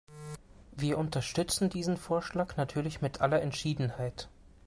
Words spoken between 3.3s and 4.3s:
Entschiedenheit.